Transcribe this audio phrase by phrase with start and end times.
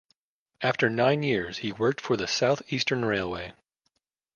[0.61, 3.53] After nine years, he worked for the South Eastern Railway.